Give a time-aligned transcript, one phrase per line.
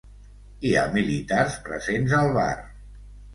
[0.69, 2.49] Hi ha militars presents al bar.